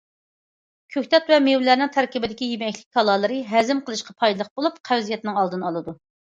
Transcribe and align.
كۆكتات 0.95 1.29
ۋە 1.33 1.37
مېۋىلەرنىڭ 1.47 1.91
تەركىبىدىكى 1.99 2.49
يېمەكلىك 2.55 2.89
تالالىرى 2.99 3.39
ھەزىم 3.53 3.85
قىلىشقا 3.93 4.19
پايدىلىق 4.25 4.53
بولۇپ، 4.59 4.83
قەۋزىيەتنىڭ 4.93 5.41
ئالدىنى 5.41 5.73
ئالىدۇ. 5.73 5.99